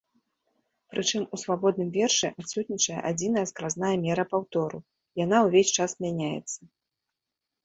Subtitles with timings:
[0.93, 4.79] Прычым у свабодным вершы адсутнічае адзіная скразная мера паўтору,
[5.23, 6.59] яна ўвесь час мяняецца.